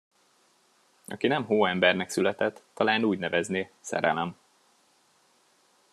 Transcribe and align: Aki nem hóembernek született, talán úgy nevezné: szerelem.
Aki 1.07 1.27
nem 1.27 1.43
hóembernek 1.45 2.09
született, 2.09 2.63
talán 2.73 3.03
úgy 3.03 3.17
nevezné: 3.19 3.71
szerelem. 3.79 4.35